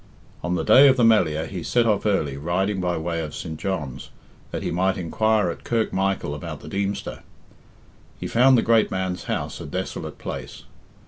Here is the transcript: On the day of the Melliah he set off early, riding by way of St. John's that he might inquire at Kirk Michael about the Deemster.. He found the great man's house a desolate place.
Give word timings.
On 0.43 0.55
the 0.55 0.63
day 0.63 0.87
of 0.87 0.97
the 0.97 1.03
Melliah 1.03 1.45
he 1.47 1.61
set 1.61 1.85
off 1.85 2.07
early, 2.07 2.35
riding 2.35 2.81
by 2.81 2.97
way 2.97 3.21
of 3.21 3.35
St. 3.35 3.59
John's 3.59 4.09
that 4.49 4.63
he 4.63 4.71
might 4.71 4.97
inquire 4.97 5.51
at 5.51 5.63
Kirk 5.63 5.93
Michael 5.93 6.33
about 6.33 6.61
the 6.61 6.67
Deemster.. 6.67 7.21
He 8.19 8.25
found 8.25 8.57
the 8.57 8.63
great 8.63 8.89
man's 8.89 9.25
house 9.25 9.61
a 9.61 9.65
desolate 9.67 10.17
place. 10.17 10.63